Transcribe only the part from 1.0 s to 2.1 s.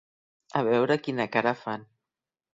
quina cara fan.